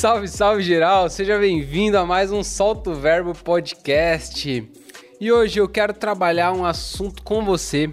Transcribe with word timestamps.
Salve, 0.00 0.28
salve 0.28 0.62
geral! 0.62 1.10
Seja 1.10 1.38
bem-vindo 1.38 1.98
a 1.98 2.06
mais 2.06 2.32
um 2.32 2.42
Solto 2.42 2.94
Verbo 2.94 3.34
Podcast. 3.34 4.66
E 5.20 5.30
hoje 5.30 5.60
eu 5.60 5.68
quero 5.68 5.92
trabalhar 5.92 6.54
um 6.54 6.64
assunto 6.64 7.22
com 7.22 7.44
você 7.44 7.92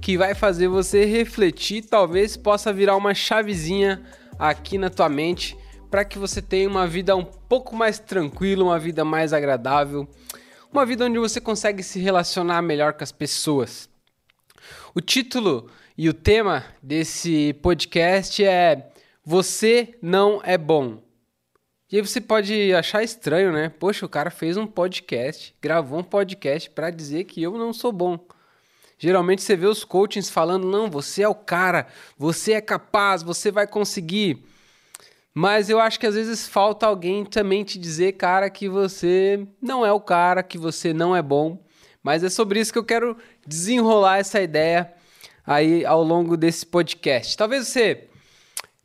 que 0.00 0.16
vai 0.16 0.36
fazer 0.36 0.68
você 0.68 1.04
refletir, 1.04 1.82
talvez 1.82 2.36
possa 2.36 2.72
virar 2.72 2.94
uma 2.94 3.12
chavezinha 3.12 4.00
aqui 4.38 4.78
na 4.78 4.88
tua 4.88 5.08
mente 5.08 5.58
para 5.90 6.04
que 6.04 6.16
você 6.16 6.40
tenha 6.40 6.68
uma 6.68 6.86
vida 6.86 7.16
um 7.16 7.24
pouco 7.24 7.74
mais 7.74 7.98
tranquila, 7.98 8.62
uma 8.62 8.78
vida 8.78 9.04
mais 9.04 9.32
agradável, 9.32 10.08
uma 10.72 10.86
vida 10.86 11.06
onde 11.06 11.18
você 11.18 11.40
consegue 11.40 11.82
se 11.82 11.98
relacionar 11.98 12.62
melhor 12.62 12.92
com 12.92 13.02
as 13.02 13.10
pessoas. 13.10 13.90
O 14.94 15.00
título 15.00 15.68
e 15.96 16.08
o 16.08 16.14
tema 16.14 16.64
desse 16.80 17.52
podcast 17.54 18.44
é 18.44 18.92
Você 19.24 19.98
não 20.00 20.40
é 20.44 20.56
bom. 20.56 21.07
E 21.90 21.96
aí 21.96 22.02
você 22.02 22.20
pode 22.20 22.74
achar 22.74 23.02
estranho, 23.02 23.50
né? 23.50 23.70
Poxa, 23.70 24.04
o 24.04 24.08
cara 24.08 24.30
fez 24.30 24.58
um 24.58 24.66
podcast, 24.66 25.54
gravou 25.60 26.00
um 26.00 26.04
podcast 26.04 26.68
para 26.68 26.90
dizer 26.90 27.24
que 27.24 27.42
eu 27.42 27.52
não 27.52 27.72
sou 27.72 27.90
bom. 27.90 28.18
Geralmente 28.98 29.40
você 29.40 29.56
vê 29.56 29.66
os 29.66 29.84
coachings 29.84 30.28
falando: 30.28 30.66
"Não, 30.66 30.90
você 30.90 31.22
é 31.22 31.28
o 31.28 31.34
cara, 31.34 31.86
você 32.18 32.52
é 32.52 32.60
capaz, 32.60 33.22
você 33.22 33.50
vai 33.50 33.66
conseguir". 33.66 34.44
Mas 35.32 35.70
eu 35.70 35.80
acho 35.80 35.98
que 35.98 36.06
às 36.06 36.14
vezes 36.14 36.46
falta 36.48 36.86
alguém 36.86 37.24
também 37.24 37.64
te 37.64 37.78
dizer, 37.78 38.12
cara, 38.14 38.50
que 38.50 38.68
você 38.68 39.46
não 39.62 39.86
é 39.86 39.92
o 39.92 40.00
cara, 40.00 40.42
que 40.42 40.58
você 40.58 40.92
não 40.92 41.14
é 41.14 41.22
bom. 41.22 41.64
Mas 42.02 42.24
é 42.24 42.28
sobre 42.28 42.60
isso 42.60 42.72
que 42.72 42.78
eu 42.78 42.84
quero 42.84 43.16
desenrolar 43.46 44.18
essa 44.18 44.40
ideia 44.40 44.92
aí 45.46 45.86
ao 45.86 46.02
longo 46.02 46.36
desse 46.36 46.66
podcast. 46.66 47.36
Talvez 47.36 47.68
você 47.68 48.08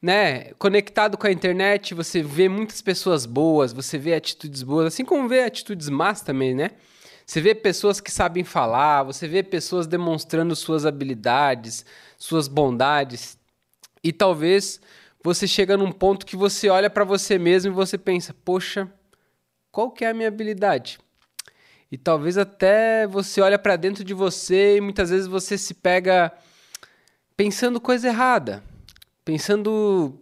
né, 0.03 0.51
conectado 0.59 1.17
com 1.17 1.25
a 1.25 1.31
internet, 1.31 1.93
você 1.93 2.21
vê 2.21 2.49
muitas 2.49 2.81
pessoas 2.81 3.25
boas, 3.25 3.71
você 3.71 3.97
vê 3.97 4.13
atitudes 4.13 4.61
boas, 4.61 4.87
assim 4.87 5.05
como 5.05 5.29
vê 5.29 5.43
atitudes 5.43 5.87
más 5.87 6.21
também, 6.21 6.53
né? 6.53 6.71
Você 7.25 7.39
vê 7.39 7.55
pessoas 7.55 8.01
que 8.01 8.11
sabem 8.11 8.43
falar, 8.43 9.03
você 9.03 9.29
vê 9.29 9.41
pessoas 9.41 9.87
demonstrando 9.87 10.53
suas 10.57 10.85
habilidades, 10.85 11.85
suas 12.17 12.49
bondades. 12.49 13.37
E 14.03 14.11
talvez 14.11 14.81
você 15.23 15.47
chega 15.47 15.77
num 15.77 15.89
ponto 15.93 16.25
que 16.25 16.35
você 16.35 16.67
olha 16.67 16.89
para 16.89 17.05
você 17.05 17.39
mesmo 17.39 17.71
e 17.71 17.73
você 17.73 17.97
pensa: 17.97 18.35
"Poxa, 18.43 18.91
qual 19.71 19.89
que 19.89 20.03
é 20.03 20.09
a 20.09 20.13
minha 20.13 20.27
habilidade?" 20.27 20.99
E 21.89 21.97
talvez 21.97 22.37
até 22.37 23.07
você 23.07 23.39
olha 23.39 23.57
para 23.57 23.77
dentro 23.77 24.03
de 24.03 24.13
você 24.13 24.75
e 24.75 24.81
muitas 24.81 25.11
vezes 25.11 25.27
você 25.27 25.57
se 25.57 25.73
pega 25.73 26.29
pensando 27.37 27.79
coisa 27.79 28.09
errada 28.09 28.61
pensando 29.23 30.19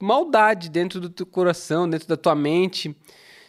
maldade 0.00 0.68
dentro 0.68 1.00
do 1.00 1.10
teu 1.10 1.26
coração, 1.26 1.88
dentro 1.88 2.08
da 2.08 2.16
tua 2.16 2.34
mente. 2.34 2.96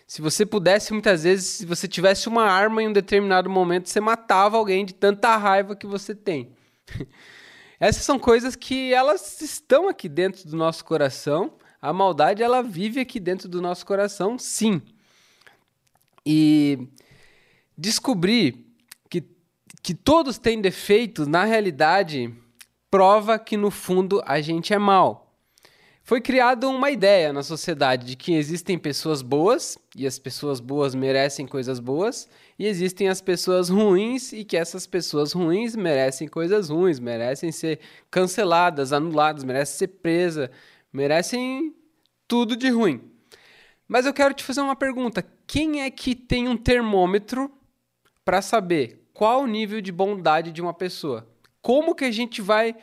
Se 0.08 0.22
você 0.22 0.46
pudesse, 0.46 0.92
muitas 0.92 1.24
vezes, 1.24 1.46
se 1.46 1.66
você 1.66 1.88
tivesse 1.88 2.28
uma 2.28 2.44
arma 2.44 2.82
em 2.82 2.88
um 2.88 2.94
determinado 2.94 3.50
momento, 3.50 3.88
você 3.88 4.00
matava 4.00 4.58
alguém 4.58 4.86
de 4.86 4.94
tanta 4.94 5.36
raiva 5.38 5.76
que 5.76 5.86
você 5.86 6.16
tem. 6.16 6.52
Essas 7.80 8.04
são 8.04 8.20
coisas 8.20 8.56
que 8.56 8.94
elas 8.94 9.40
estão 9.42 9.88
aqui 9.88 10.10
dentro 10.10 10.50
do 10.50 10.58
nosso 10.58 10.84
coração. 10.84 11.54
A 11.82 11.94
maldade 11.94 12.44
ela 12.44 12.62
vive 12.62 13.00
aqui 13.00 13.20
dentro 13.20 13.48
do 13.48 13.62
nosso 13.62 13.86
coração, 13.86 14.38
sim. 14.38 14.82
E 16.26 16.90
descobrir 17.78 18.66
que, 19.10 19.24
que 19.82 19.94
todos 19.94 20.38
têm 20.38 20.60
defeitos, 20.60 21.26
na 21.26 21.46
realidade, 21.46 22.36
prova 22.90 23.38
que 23.38 23.56
no 23.56 23.70
fundo 23.70 24.22
a 24.26 24.42
gente 24.42 24.74
é 24.74 24.80
mal. 24.80 25.30
Foi 26.04 26.20
criada 26.20 26.68
uma 26.68 26.90
ideia 26.90 27.32
na 27.32 27.44
sociedade 27.44 28.08
de 28.08 28.16
que 28.16 28.34
existem 28.34 28.80
pessoas 28.80 29.22
boas 29.22 29.78
e 29.96 30.08
as 30.08 30.18
pessoas 30.18 30.60
boas 30.60 30.96
merecem 30.96 31.46
coisas 31.46 31.80
boas, 31.80 32.28
e 32.58 32.66
existem 32.66 33.08
as 33.08 33.22
pessoas 33.22 33.70
ruins 33.70 34.34
e 34.34 34.44
que 34.44 34.58
essas 34.58 34.88
pessoas 34.88 35.34
ruins 35.34 35.76
merecem 35.76 36.28
coisas 36.28 36.70
ruins, 36.70 37.00
merecem 37.00 37.52
ser 37.52 37.80
canceladas, 38.10 38.92
anuladas, 38.92 39.44
merecem 39.44 39.78
ser 39.78 39.88
presas, 39.88 40.50
merecem 40.92 41.76
tudo 42.28 42.56
de 42.56 42.70
ruim. 42.70 43.02
Mas 43.88 44.08
eu 44.08 44.14
quero 44.14 44.34
te 44.34 44.44
fazer 44.44 44.62
uma 44.62 44.76
pergunta: 44.76 45.24
quem 45.46 45.84
é 45.84 45.92
que 45.92 46.16
tem 46.16 46.48
um 46.48 46.58
termômetro 46.58 47.52
para 48.26 48.42
saber 48.42 49.08
qual 49.14 49.44
o 49.44 49.48
nível 49.48 49.80
de 49.80 49.92
bondade 49.92 50.52
de 50.52 50.62
uma 50.62 50.74
pessoa? 50.74 51.28
Como 51.62 51.96
que 51.96 52.06
a 52.06 52.12
gente 52.12 52.42
vai 52.42 52.76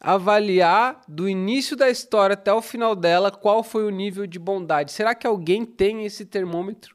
avaliar 0.00 1.00
do 1.08 1.28
início 1.28 1.76
da 1.76 1.88
história 1.88 2.34
até 2.34 2.52
o 2.52 2.60
final 2.60 2.94
dela 2.94 3.30
qual 3.30 3.62
foi 3.62 3.84
o 3.84 3.90
nível 3.90 4.26
de 4.26 4.38
bondade? 4.38 4.92
Será 4.92 5.14
que 5.14 5.26
alguém 5.26 5.64
tem 5.64 6.04
esse 6.04 6.26
termômetro? 6.26 6.94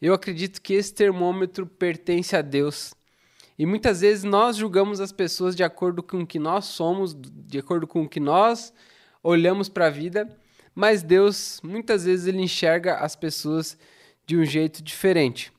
Eu 0.00 0.14
acredito 0.14 0.60
que 0.60 0.74
esse 0.74 0.94
termômetro 0.94 1.66
pertence 1.66 2.36
a 2.36 2.42
Deus. 2.42 2.94
E 3.58 3.66
muitas 3.66 4.02
vezes 4.02 4.22
nós 4.22 4.56
julgamos 4.56 5.00
as 5.00 5.10
pessoas 5.10 5.56
de 5.56 5.64
acordo 5.64 6.02
com 6.02 6.20
o 6.20 6.26
que 6.26 6.38
nós 6.38 6.66
somos, 6.66 7.16
de 7.18 7.58
acordo 7.58 7.86
com 7.86 8.02
o 8.02 8.08
que 8.08 8.20
nós 8.20 8.72
olhamos 9.22 9.68
para 9.68 9.86
a 9.86 9.90
vida, 9.90 10.28
mas 10.74 11.02
Deus 11.02 11.60
muitas 11.64 12.04
vezes 12.04 12.26
ele 12.26 12.40
enxerga 12.40 12.98
as 12.98 13.16
pessoas 13.16 13.76
de 14.24 14.36
um 14.36 14.44
jeito 14.44 14.80
diferente. 14.80 15.52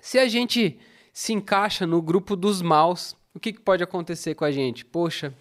Se 0.00 0.18
a 0.18 0.26
gente 0.26 0.78
se 1.12 1.34
encaixa 1.34 1.86
no 1.86 2.00
grupo 2.00 2.34
dos 2.34 2.62
maus, 2.62 3.14
o 3.38 3.40
que, 3.40 3.52
que 3.52 3.60
pode 3.60 3.84
acontecer 3.84 4.34
com 4.34 4.44
a 4.44 4.50
gente? 4.50 4.84
Poxa, 4.84 5.32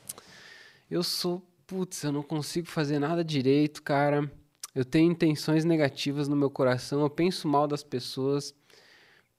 eu 0.90 1.02
sou, 1.02 1.42
putz, 1.66 2.04
eu 2.04 2.12
não 2.12 2.22
consigo 2.22 2.68
fazer 2.68 3.00
nada 3.00 3.24
direito, 3.24 3.82
cara. 3.82 4.32
Eu 4.76 4.86
tenho 4.86 5.12
intenções 5.12 5.66
negativas 5.66 6.28
no 6.28 6.36
meu 6.36 6.52
coração, 6.52 7.02
eu 7.02 7.10
penso 7.10 7.48
mal 7.48 7.68
das 7.68 7.82
pessoas. 7.82 8.54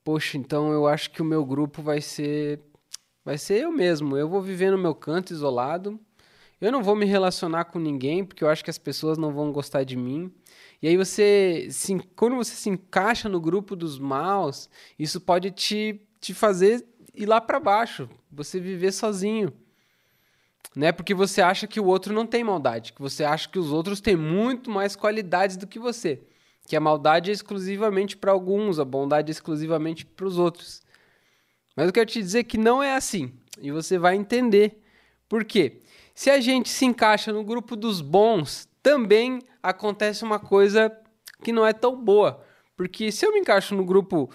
Poxa, 0.02 0.36
então 0.36 0.72
eu 0.72 0.88
acho 0.88 1.12
que 1.12 1.22
o 1.22 1.24
meu 1.24 1.44
grupo 1.44 1.80
vai 1.80 2.00
ser 2.00 2.60
vai 3.24 3.38
ser 3.38 3.62
eu 3.62 3.70
mesmo. 3.70 4.16
Eu 4.16 4.28
vou 4.28 4.42
viver 4.42 4.72
no 4.72 4.78
meu 4.78 4.92
canto 4.92 5.32
isolado. 5.32 6.00
Eu 6.60 6.72
não 6.72 6.82
vou 6.82 6.96
me 6.96 7.06
relacionar 7.06 7.66
com 7.66 7.78
ninguém, 7.78 8.24
porque 8.24 8.42
eu 8.42 8.48
acho 8.48 8.64
que 8.64 8.70
as 8.70 8.78
pessoas 8.78 9.16
não 9.16 9.32
vão 9.32 9.52
gostar 9.52 9.84
de 9.84 9.96
mim. 9.96 10.32
E 10.82 10.88
aí 10.88 10.96
você, 10.96 11.68
se, 11.70 11.96
quando 12.16 12.34
você 12.34 12.56
se 12.56 12.68
encaixa 12.68 13.28
no 13.28 13.40
grupo 13.40 13.76
dos 13.76 14.00
maus, 14.00 14.68
isso 14.98 15.20
pode 15.20 15.52
te, 15.52 16.00
te 16.20 16.34
fazer 16.34 16.84
ir 17.18 17.26
lá 17.26 17.40
para 17.40 17.58
baixo, 17.58 18.08
você 18.30 18.60
viver 18.60 18.92
sozinho. 18.92 19.52
Né? 20.74 20.92
Porque 20.92 21.12
você 21.12 21.42
acha 21.42 21.66
que 21.66 21.80
o 21.80 21.84
outro 21.84 22.14
não 22.14 22.26
tem 22.26 22.44
maldade, 22.44 22.92
que 22.92 23.00
você 23.00 23.24
acha 23.24 23.48
que 23.48 23.58
os 23.58 23.72
outros 23.72 24.00
têm 24.00 24.16
muito 24.16 24.70
mais 24.70 24.94
qualidades 24.94 25.56
do 25.56 25.66
que 25.66 25.78
você, 25.78 26.22
que 26.66 26.76
a 26.76 26.80
maldade 26.80 27.30
é 27.30 27.32
exclusivamente 27.32 28.16
para 28.16 28.30
alguns, 28.30 28.78
a 28.78 28.84
bondade 28.84 29.30
é 29.30 29.32
exclusivamente 29.32 30.06
para 30.06 30.26
os 30.26 30.38
outros. 30.38 30.82
Mas 31.74 31.86
eu 31.86 31.92
quero 31.92 32.06
te 32.06 32.20
dizer 32.20 32.44
que 32.44 32.56
não 32.56 32.82
é 32.82 32.94
assim, 32.94 33.32
e 33.60 33.72
você 33.72 33.98
vai 33.98 34.14
entender 34.14 34.80
por 35.28 35.44
quê. 35.44 35.80
Se 36.14 36.30
a 36.30 36.40
gente 36.40 36.68
se 36.68 36.84
encaixa 36.84 37.32
no 37.32 37.42
grupo 37.42 37.74
dos 37.74 38.00
bons, 38.00 38.68
também 38.82 39.40
acontece 39.62 40.24
uma 40.24 40.38
coisa 40.38 40.92
que 41.42 41.52
não 41.52 41.66
é 41.66 41.72
tão 41.72 41.96
boa. 41.96 42.44
Porque 42.76 43.10
se 43.10 43.26
eu 43.26 43.32
me 43.32 43.40
encaixo 43.40 43.74
no 43.74 43.84
grupo 43.84 44.30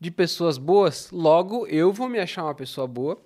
de 0.00 0.10
pessoas 0.10 0.58
boas, 0.58 1.10
logo 1.10 1.66
eu 1.66 1.92
vou 1.92 2.08
me 2.08 2.18
achar 2.18 2.44
uma 2.44 2.54
pessoa 2.54 2.86
boa, 2.86 3.20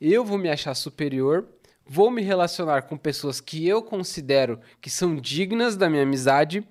eu 0.00 0.24
vou 0.24 0.38
me 0.38 0.48
achar 0.48 0.74
superior, 0.74 1.48
vou 1.86 2.10
me 2.10 2.22
relacionar 2.22 2.82
com 2.82 2.96
pessoas 2.96 3.40
que 3.40 3.66
eu 3.66 3.82
considero 3.82 4.60
que 4.80 4.90
são 4.90 5.16
dignas 5.16 5.76
da 5.76 5.88
minha 5.88 6.02
amizade. 6.02 6.66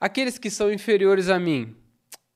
Aqueles 0.00 0.38
que 0.38 0.50
são 0.50 0.72
inferiores 0.72 1.28
a 1.28 1.38
mim, 1.38 1.74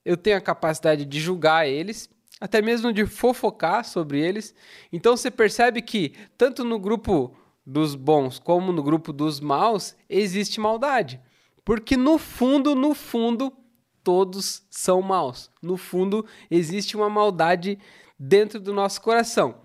eu 0.05 0.17
tenho 0.17 0.37
a 0.37 0.41
capacidade 0.41 1.05
de 1.05 1.21
julgar 1.21 1.69
eles, 1.69 2.09
até 2.41 2.63
mesmo 2.63 2.93
de 2.93 3.05
fofocar 3.05 3.85
sobre 3.85 4.21
eles. 4.21 4.55
Então 4.93 5.17
você 5.17 5.31
percebe 5.31 5.83
que 5.83 6.15
tanto 6.39 6.65
no 6.65 6.79
grupo 6.79 7.37
dos 7.67 7.95
bons 7.95 8.39
como 8.39 8.73
no 8.73 8.83
grupo 8.83 9.13
dos 9.13 9.39
maus 9.41 9.95
existe 10.09 10.59
maldade. 10.59 11.21
Porque 11.65 11.97
no 11.97 12.19
fundo, 12.19 12.75
no 12.75 12.95
fundo, 12.95 13.53
todos 14.03 14.63
são 14.71 15.01
maus. 15.03 15.51
No 15.63 15.77
fundo, 15.77 16.25
existe 16.51 16.97
uma 16.97 17.09
maldade 17.09 17.79
dentro 18.19 18.61
do 18.61 18.73
nosso 18.73 19.01
coração. 19.01 19.57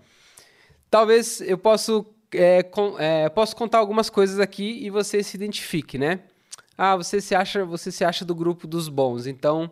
Talvez 0.90 1.40
eu 1.40 1.58
possa, 1.58 2.04
é, 2.32 2.64
é, 2.98 3.28
posso 3.28 3.54
contar 3.54 3.78
algumas 3.78 4.08
coisas 4.08 4.40
aqui 4.40 4.84
e 4.84 4.90
você 4.90 5.22
se 5.22 5.36
identifique, 5.36 5.98
né? 5.98 6.20
Ah, 6.78 6.96
você 6.96 7.20
se 7.20 7.34
acha, 7.34 7.64
você 7.64 7.90
se 7.90 8.04
acha 8.04 8.24
do 8.24 8.34
grupo 8.34 8.66
dos 8.66 8.88
bons. 8.88 9.26
Então, 9.26 9.70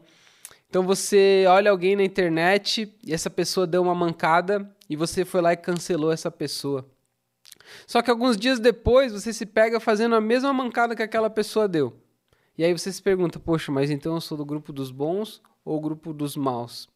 então 0.69 0.83
você 0.83 1.45
olha 1.49 1.71
alguém 1.71 1.97
na 1.97 2.03
internet 2.03 2.93
e 3.05 3.13
essa 3.13 3.31
pessoa 3.31 3.67
deu 3.67 3.83
uma 3.83 3.95
mancada 3.95 4.69
e 4.89 4.97
você 4.97 5.25
foi 5.25 5.41
lá 5.41 5.53
e 5.53 5.57
cancelou 5.57 6.13
essa 6.13 6.31
pessoa. 6.31 6.89
Só 7.87 8.03
que 8.03 8.11
alguns 8.11 8.37
dias 8.37 8.59
depois 8.59 9.13
você 9.13 9.33
se 9.33 9.47
pega 9.47 9.81
fazendo 9.81 10.15
a 10.15 10.21
mesma 10.21 10.53
mancada 10.53 10.95
que 10.95 11.03
aquela 11.03 11.31
pessoa 11.31 11.69
deu. 11.69 12.04
E 12.57 12.65
aí 12.65 12.73
você 12.73 12.93
se 12.93 13.03
pergunta, 13.03 13.41
poxa, 13.41 13.73
mas 13.73 13.91
então 13.91 14.15
eu 14.15 14.21
sou 14.21 14.39
do 14.39 14.45
grupo 14.45 14.73
dos 14.73 14.91
bons 14.91 15.43
ou 15.65 15.81
grupo 15.81 16.13
dos 16.13 16.37
maus? 16.37 16.89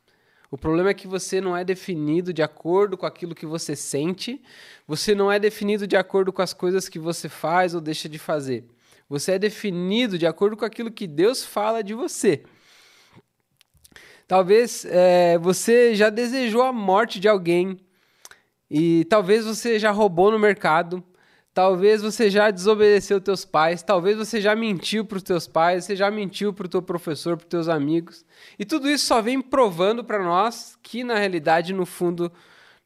O 0.51 0.57
problema 0.57 0.91
é 0.91 0.95
que 0.95 1.07
você 1.07 1.41
não 1.41 1.57
é 1.57 1.65
definido 1.65 2.33
de 2.33 2.43
acordo 2.43 2.97
com 2.97 3.05
aquilo 3.05 3.35
que 3.35 3.45
você 3.45 3.77
sente, 3.77 4.41
você 4.87 5.15
não 5.15 5.31
é 5.31 5.39
definido 5.39 5.87
de 5.87 5.97
acordo 5.97 6.33
com 6.33 6.41
as 6.41 6.55
coisas 6.55 6.89
que 6.89 6.99
você 6.99 7.29
faz 7.29 7.75
ou 7.75 7.81
deixa 7.81 8.09
de 8.09 8.19
fazer. 8.19 8.65
Você 9.09 9.33
é 9.33 9.39
definido 9.39 10.17
de 10.17 10.27
acordo 10.27 10.57
com 10.57 10.65
aquilo 10.65 10.91
que 10.91 11.07
Deus 11.07 11.45
fala 11.45 11.83
de 11.83 11.93
você. 11.93 12.45
Talvez 14.27 14.85
é, 14.85 15.39
você 15.39 15.95
já 15.95 16.09
desejou 16.09 16.63
a 16.63 16.73
morte 16.73 17.19
de 17.19 17.29
alguém 17.29 17.81
e 18.71 19.05
talvez 19.07 19.45
você 19.45 19.79
já 19.79 19.91
roubou 19.91 20.31
no 20.31 20.39
mercado, 20.39 21.03
talvez 21.59 22.01
você 22.01 22.31
já 22.31 22.53
desobedeceu 22.53 23.21
teus 23.21 23.45
pais, 23.45 23.83
talvez 23.83 24.17
você 24.17 24.41
já 24.41 24.55
mentiu 24.55 25.05
para 25.05 25.17
os 25.17 25.25
teus 25.25 25.49
pais, 25.49 25.85
você 25.85 25.97
já 25.97 26.09
mentiu 26.09 26.53
para 26.53 26.67
o 26.67 26.69
teu 26.69 26.81
professor, 26.81 27.37
para 27.37 27.47
os 27.47 27.49
teus 27.49 27.67
amigos. 27.67 28.25
E 28.57 28.65
tudo 28.65 28.89
isso 28.89 29.07
só 29.07 29.21
vem 29.21 29.43
provando 29.43 30.05
para 30.05 30.23
nós 30.23 30.79
que 30.81 31.03
na 31.03 31.19
realidade, 31.19 31.73
no 31.73 31.85
fundo, 31.85 32.31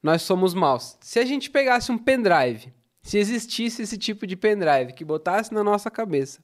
nós 0.03 0.23
somos 0.23 0.55
maus. 0.55 0.97
Se 1.03 1.19
a 1.19 1.25
gente 1.27 1.51
pegasse 1.51 1.93
um 1.93 1.99
pendrive, 1.99 2.73
se 3.03 3.19
existisse 3.19 3.83
esse 3.83 3.99
tipo 3.99 4.27
de 4.27 4.37
pendrive 4.37 4.95
que 4.95 5.05
botasse 5.05 5.53
na 5.53 5.63
nossa 5.63 5.91
cabeça 5.91 6.43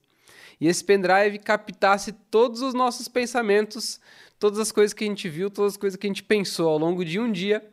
e 0.60 0.68
esse 0.68 0.84
pendrive 0.84 1.38
captasse 1.38 2.12
todos 2.12 2.60
os 2.60 2.74
nossos 2.74 3.08
pensamentos 3.08 3.98
todas 4.38 4.58
as 4.58 4.70
coisas 4.70 4.92
que 4.92 5.02
a 5.02 5.06
gente 5.06 5.30
viu, 5.30 5.48
todas 5.48 5.72
as 5.72 5.76
coisas 5.78 5.96
que 5.96 6.06
a 6.06 6.10
gente 6.10 6.24
pensou 6.24 6.68
ao 6.68 6.76
longo 6.76 7.06
de 7.06 7.18
um 7.18 7.32
dia. 7.32 7.66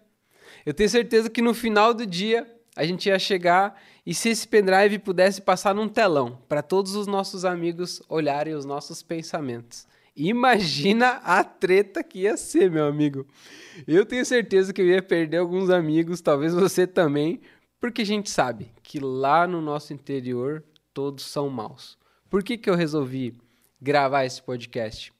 Eu 0.66 0.74
tenho 0.74 0.90
certeza 0.90 1.30
que 1.30 1.42
no 1.42 1.54
final 1.54 1.94
do 1.94 2.06
dia 2.06 2.55
a 2.76 2.86
gente 2.86 3.08
ia 3.08 3.18
chegar 3.18 3.80
e 4.06 4.14
se 4.14 4.30
esse 4.30 4.48
pendrive 4.48 5.00
pudesse 5.00 5.42
passar 5.42 5.74
num 5.74 5.88
telão 5.88 6.40
para 6.48 6.62
todos 6.62 6.96
os 6.96 7.08
nossos 7.08 7.46
amigos 7.46 8.02
olharem 8.10 8.54
os 8.54 8.66
nossos 8.66 9.02
pensamentos. 9.02 9.88
Imagina 10.16 11.22
a 11.24 11.44
treta 11.44 12.04
que 12.04 12.20
ia 12.20 12.38
ser, 12.38 12.72
meu 12.72 12.86
amigo. 12.86 13.26
Eu 13.88 14.06
tenho 14.06 14.26
certeza 14.26 14.74
que 14.74 14.82
eu 14.82 14.88
ia 14.88 15.02
perder 15.02 15.38
alguns 15.38 15.70
amigos, 15.70 16.22
talvez 16.22 16.54
você 16.54 16.88
também, 16.88 17.42
porque 17.80 18.02
a 18.02 18.06
gente 18.06 18.30
sabe 18.30 18.72
que 18.82 19.00
lá 19.00 19.46
no 19.46 19.62
nosso 19.62 19.94
interior 19.94 20.64
todos 20.94 21.26
são 21.26 21.50
maus. 21.50 21.98
Por 22.30 22.44
que, 22.44 22.58
que 22.58 22.70
eu 22.70 22.76
resolvi 22.76 23.38
gravar 23.82 24.26
esse 24.26 24.42
podcast? 24.42 25.16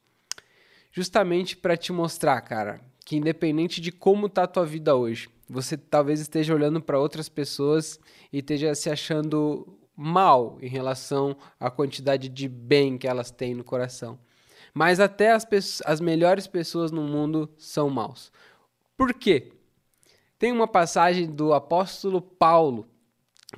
justamente 0.96 1.58
para 1.58 1.76
te 1.76 1.92
mostrar, 1.92 2.40
cara, 2.40 2.80
que 3.06 3.16
independente 3.16 3.80
de 3.80 3.92
como 3.92 4.28
tá 4.28 4.44
a 4.44 4.48
tua 4.48 4.66
vida 4.66 4.96
hoje, 4.96 5.30
você 5.48 5.78
talvez 5.78 6.20
esteja 6.20 6.56
olhando 6.56 6.82
para 6.82 7.00
outras 7.00 7.30
pessoas 7.30 8.00
e 8.34 8.40
esteja 8.40 8.74
se 8.74 8.90
achando 8.90 9.78
mal 9.96 10.58
em 10.60 10.68
relação 10.68 11.38
à 11.60 11.70
quantidade 11.70 12.28
de 12.28 12.50
bem 12.50 12.98
que 12.98 13.08
elas 13.08 13.30
têm 13.30 13.54
no 13.54 13.64
coração. 13.64 14.18
Mas 14.74 15.00
até 15.00 15.32
as, 15.32 15.48
as 15.86 16.02
melhores 16.02 16.48
pessoas 16.48 16.92
no 16.92 17.04
mundo 17.04 17.48
são 17.58 17.90
maus. 17.90 18.32
Por 18.98 19.14
quê? 19.14 19.54
Tem 20.40 20.52
uma 20.52 20.68
passagem 20.68 21.28
do 21.28 21.54
apóstolo 21.54 22.20
Paulo 22.20 22.88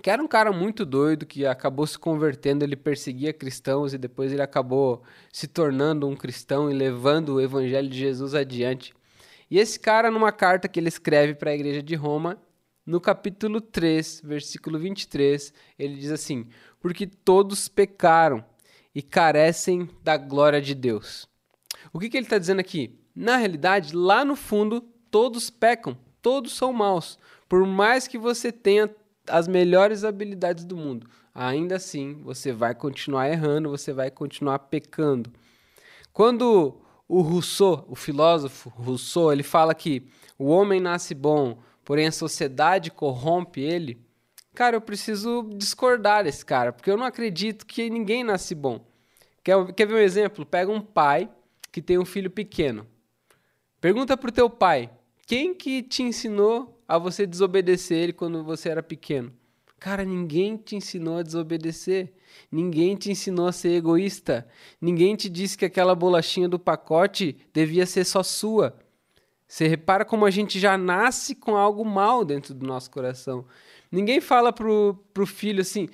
que 0.01 0.09
era 0.09 0.21
um 0.21 0.27
cara 0.27 0.51
muito 0.51 0.85
doido 0.85 1.25
que 1.25 1.45
acabou 1.45 1.88
se 1.88 1.97
convertendo, 1.97 2.63
ele 2.63 2.75
perseguia 2.75 3.33
cristãos 3.33 3.94
e 3.94 3.97
depois 3.97 4.31
ele 4.31 4.41
acabou 4.41 5.01
se 5.31 5.47
tornando 5.47 6.07
um 6.07 6.15
cristão 6.15 6.69
e 6.69 6.73
levando 6.73 7.35
o 7.35 7.41
evangelho 7.41 7.89
de 7.89 7.97
Jesus 7.97 8.35
adiante. 8.35 8.94
E 9.49 9.57
esse 9.59 9.79
cara, 9.79 10.11
numa 10.11 10.31
carta 10.31 10.67
que 10.67 10.79
ele 10.79 10.89
escreve 10.89 11.35
para 11.35 11.51
a 11.51 11.55
igreja 11.55 11.81
de 11.81 11.95
Roma, 11.95 12.38
no 12.85 13.01
capítulo 13.01 13.59
3, 13.61 14.21
versículo 14.23 14.79
23, 14.79 15.53
ele 15.77 15.95
diz 15.95 16.11
assim: 16.11 16.47
Porque 16.79 17.05
todos 17.05 17.67
pecaram 17.67 18.44
e 18.94 19.01
carecem 19.01 19.89
da 20.03 20.17
glória 20.17 20.61
de 20.61 20.73
Deus. 20.73 21.27
O 21.94 21.99
que, 21.99 22.09
que 22.09 22.17
ele 22.17 22.25
está 22.25 22.38
dizendo 22.38 22.59
aqui? 22.59 22.99
Na 23.15 23.38
realidade, 23.38 23.95
lá 23.95 24.23
no 24.23 24.35
fundo, 24.35 24.81
todos 25.09 25.49
pecam, 25.49 25.97
todos 26.21 26.53
são 26.53 26.71
maus. 26.73 27.17
Por 27.47 27.65
mais 27.65 28.07
que 28.07 28.17
você 28.17 28.51
tenha 28.51 28.94
as 29.27 29.47
melhores 29.47 30.03
habilidades 30.03 30.63
do 30.63 30.77
mundo. 30.77 31.09
Ainda 31.35 31.75
assim, 31.75 32.13
você 32.23 32.51
vai 32.51 32.73
continuar 32.73 33.29
errando, 33.29 33.69
você 33.69 33.94
vai 33.94 34.09
continuar 34.09 34.59
pecando. 34.59 35.31
Quando 36.11 36.81
o 37.07 37.21
Rousseau, 37.21 37.86
o 37.88 37.95
filósofo 37.95 38.69
Rousseau, 38.69 39.31
ele 39.31 39.44
fala 39.44 39.74
que 39.74 40.07
o 40.38 40.48
homem 40.48 40.80
nasce 40.80 41.15
bom, 41.15 41.59
porém 41.83 42.07
a 42.07 42.12
sociedade 42.12 42.92
corrompe 42.92 43.62
ele, 43.62 43.98
cara, 44.54 44.75
eu 44.75 44.81
preciso 44.81 45.50
discordar 45.56 46.24
desse 46.24 46.45
cara, 46.45 46.74
porque 46.74 46.92
eu 46.92 46.98
não 46.98 47.06
acredito 47.06 47.65
que 47.65 47.89
ninguém 47.89 48.24
nasce 48.24 48.54
bom. 48.54 48.86
Quer, 49.44 49.74
quer 49.74 49.88
ver 49.88 49.95
um 49.95 50.00
exemplo? 50.00 50.45
Pega 50.45 50.71
um 50.71 50.81
pai 50.81 51.30
que 51.71 51.81
tem 51.81 51.98
um 51.98 52.06
filho 52.06 52.30
pequeno. 52.30 52.86
Pergunta 53.80 54.18
pro 54.18 54.31
teu 54.31 54.50
pai, 54.50 54.89
quem 55.25 55.54
que 55.54 55.81
te 55.81 56.04
ensinou 56.04 56.81
a 56.88 56.98
você 56.98 57.27
desobedecer 57.27 57.98
ele 57.98 58.13
quando 58.13 58.44
você 58.44 58.69
era 58.69 58.81
pequeno. 58.81 59.31
Cara, 59.80 60.04
ninguém 60.04 60.57
te 60.57 60.75
ensinou 60.75 61.18
a 61.18 61.24
desobedecer. 61.24 62.13
Ninguém 62.51 62.95
te 62.95 63.12
ensinou 63.12 63.47
a 63.47 63.51
ser 63.51 63.69
egoísta. 63.69 64.47
Ninguém 64.79 65.15
te 65.15 65.29
disse 65.29 65.57
que 65.57 65.65
aquela 65.65 65.95
bolachinha 65.95 66.47
do 66.47 66.59
pacote 66.59 67.38
devia 67.53 67.85
ser 67.85 68.06
só 68.06 68.24
sua. 68.24 68.77
Você 69.47 69.68
repara 69.68 70.03
como 70.03 70.25
a 70.25 70.29
gente 70.29 70.59
já 70.59 70.77
nasce 70.77 71.33
com 71.33 71.56
algo 71.56 71.85
mal 71.85 72.25
dentro 72.25 72.53
do 72.53 72.65
nosso 72.65 72.91
coração. 72.91 73.45
Ninguém 73.91 74.19
fala 74.19 74.51
pro, 74.51 75.00
pro 75.13 75.25
filho 75.25 75.62
assim, 75.62 75.88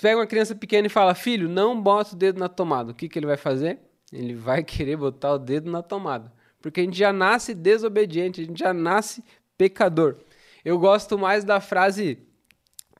pega 0.00 0.18
uma 0.18 0.26
criança 0.26 0.54
pequena 0.54 0.86
e 0.86 0.90
fala, 0.90 1.14
filho, 1.14 1.48
não 1.48 1.80
bota 1.80 2.14
o 2.14 2.18
dedo 2.18 2.38
na 2.38 2.48
tomada. 2.48 2.92
O 2.92 2.94
que, 2.94 3.08
que 3.08 3.18
ele 3.18 3.26
vai 3.26 3.36
fazer? 3.36 3.80
Ele 4.12 4.34
vai 4.34 4.62
querer 4.62 4.96
botar 4.96 5.32
o 5.34 5.38
dedo 5.38 5.70
na 5.70 5.82
tomada. 5.82 6.32
Porque 6.60 6.80
a 6.80 6.84
gente 6.84 6.98
já 6.98 7.12
nasce 7.12 7.54
desobediente, 7.54 8.40
a 8.40 8.44
gente 8.44 8.58
já 8.58 8.72
nasce 8.72 9.24
pecador. 9.56 10.16
Eu 10.64 10.78
gosto 10.78 11.18
mais 11.18 11.44
da 11.44 11.60
frase 11.60 12.18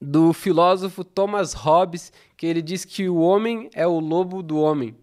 do 0.01 0.33
filósofo 0.33 1.05
Thomas 1.05 1.53
Hobbes, 1.53 2.13
que 2.37 2.47
ele 2.47 2.63
diz 2.63 2.85
que 2.85 3.09
o 3.09 3.17
homem 3.17 3.69
é 3.75 3.87
o 3.87 4.01
lobo 4.01 4.43
do 4.43 4.59
homem. 4.59 4.97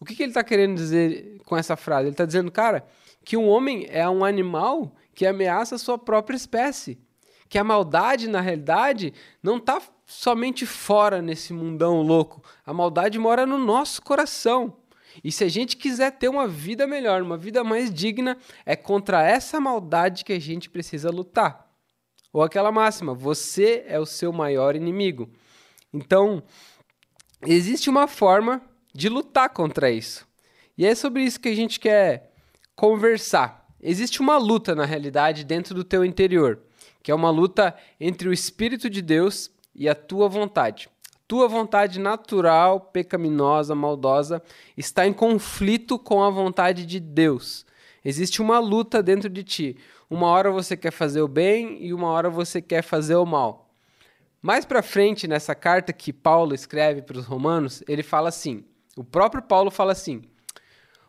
O 0.00 0.04
que, 0.04 0.14
que 0.14 0.22
ele 0.22 0.30
está 0.30 0.42
querendo 0.42 0.76
dizer 0.76 1.40
com 1.44 1.56
essa 1.56 1.76
frase? 1.76 2.04
Ele 2.04 2.12
está 2.12 2.24
dizendo, 2.24 2.50
cara, 2.50 2.86
que 3.24 3.36
um 3.36 3.46
homem 3.48 3.86
é 3.90 4.08
um 4.08 4.24
animal 4.24 4.94
que 5.14 5.26
ameaça 5.26 5.74
a 5.74 5.78
sua 5.78 5.98
própria 5.98 6.36
espécie. 6.36 6.98
Que 7.48 7.58
a 7.58 7.64
maldade, 7.64 8.28
na 8.28 8.40
realidade, 8.40 9.12
não 9.42 9.56
está 9.56 9.82
somente 10.06 10.64
fora 10.64 11.20
nesse 11.20 11.52
mundão 11.52 12.00
louco. 12.02 12.42
A 12.64 12.72
maldade 12.72 13.18
mora 13.18 13.44
no 13.44 13.58
nosso 13.58 14.00
coração. 14.00 14.76
E 15.22 15.32
se 15.32 15.44
a 15.44 15.48
gente 15.48 15.76
quiser 15.76 16.12
ter 16.12 16.28
uma 16.28 16.46
vida 16.46 16.86
melhor, 16.86 17.20
uma 17.22 17.36
vida 17.36 17.64
mais 17.64 17.92
digna, 17.92 18.38
é 18.64 18.76
contra 18.76 19.22
essa 19.22 19.60
maldade 19.60 20.24
que 20.24 20.32
a 20.32 20.40
gente 20.40 20.70
precisa 20.70 21.10
lutar. 21.10 21.67
Ou 22.32 22.42
aquela 22.42 22.72
máxima: 22.72 23.14
você 23.14 23.84
é 23.86 23.98
o 23.98 24.06
seu 24.06 24.32
maior 24.32 24.76
inimigo. 24.76 25.30
Então, 25.92 26.42
existe 27.46 27.88
uma 27.88 28.06
forma 28.06 28.62
de 28.94 29.08
lutar 29.08 29.50
contra 29.50 29.90
isso. 29.90 30.26
E 30.76 30.86
é 30.86 30.94
sobre 30.94 31.22
isso 31.22 31.40
que 31.40 31.48
a 31.48 31.54
gente 31.54 31.80
quer 31.80 32.32
conversar. 32.76 33.66
Existe 33.80 34.20
uma 34.20 34.36
luta, 34.38 34.74
na 34.74 34.84
realidade, 34.84 35.44
dentro 35.44 35.74
do 35.74 35.84
teu 35.84 36.04
interior, 36.04 36.60
que 37.02 37.10
é 37.10 37.14
uma 37.14 37.30
luta 37.30 37.76
entre 38.00 38.28
o 38.28 38.32
Espírito 38.32 38.90
de 38.90 39.00
Deus 39.02 39.50
e 39.74 39.88
a 39.88 39.94
tua 39.94 40.28
vontade 40.28 40.88
tua 41.28 41.46
vontade 41.46 42.00
natural, 42.00 42.80
pecaminosa, 42.80 43.74
maldosa, 43.74 44.42
está 44.74 45.06
em 45.06 45.12
conflito 45.12 45.98
com 45.98 46.22
a 46.22 46.30
vontade 46.30 46.86
de 46.86 46.98
Deus. 46.98 47.66
Existe 48.08 48.40
uma 48.40 48.58
luta 48.58 49.02
dentro 49.02 49.28
de 49.28 49.44
ti. 49.44 49.76
Uma 50.08 50.28
hora 50.28 50.50
você 50.50 50.74
quer 50.78 50.90
fazer 50.90 51.20
o 51.20 51.28
bem 51.28 51.76
e 51.84 51.92
uma 51.92 52.08
hora 52.08 52.30
você 52.30 52.62
quer 52.62 52.80
fazer 52.80 53.16
o 53.16 53.26
mal. 53.26 53.70
Mais 54.40 54.64
para 54.64 54.80
frente 54.80 55.28
nessa 55.28 55.54
carta 55.54 55.92
que 55.92 56.10
Paulo 56.10 56.54
escreve 56.54 57.02
para 57.02 57.18
os 57.18 57.26
romanos, 57.26 57.84
ele 57.86 58.02
fala 58.02 58.30
assim: 58.30 58.64
o 58.96 59.04
próprio 59.04 59.42
Paulo 59.42 59.70
fala 59.70 59.92
assim: 59.92 60.22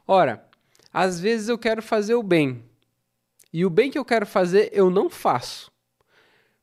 Ora, 0.06 0.46
às 0.91 1.22
vezes 1.22 1.48
eu 1.48 1.58
quero 1.58 1.82
fazer 1.82 2.15
o 2.15 2.22
bem, 2.22 2.65
e 3.53 3.65
o 3.65 3.70
bem 3.70 3.89
que 3.89 3.98
eu 3.98 4.03
quero 4.03 4.25
fazer 4.25 4.70
eu 4.74 4.89
não 4.89 5.10
faço. 5.10 5.72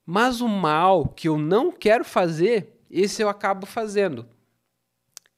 Mas 0.04 0.42
o 0.42 0.48
mal 0.48 1.08
que 1.08 1.28
eu 1.28 1.38
não 1.38 1.72
quero 1.72 2.04
fazer, 2.04 2.78
esse 2.90 3.22
eu 3.22 3.30
acabo 3.30 3.64
fazendo. 3.64 4.28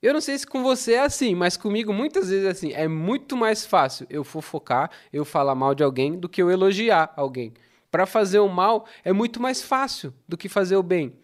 Eu 0.00 0.12
não 0.12 0.20
sei 0.20 0.38
se 0.38 0.46
com 0.46 0.62
você 0.62 0.92
é 0.92 1.00
assim, 1.00 1.34
mas 1.34 1.56
comigo 1.56 1.92
muitas 1.92 2.30
vezes 2.30 2.46
é 2.46 2.50
assim. 2.50 2.72
É 2.72 2.86
muito 2.86 3.36
mais 3.36 3.66
fácil 3.66 4.06
eu 4.08 4.22
fofocar, 4.22 4.90
eu 5.12 5.24
falar 5.24 5.54
mal 5.54 5.74
de 5.74 5.82
alguém, 5.82 6.18
do 6.18 6.28
que 6.28 6.40
eu 6.40 6.50
elogiar 6.50 7.12
alguém. 7.16 7.52
Para 7.90 8.06
fazer 8.06 8.38
o 8.38 8.48
mal 8.48 8.86
é 9.04 9.12
muito 9.12 9.40
mais 9.40 9.60
fácil 9.62 10.14
do 10.28 10.36
que 10.36 10.48
fazer 10.48 10.76
o 10.76 10.82
bem. 10.82 11.18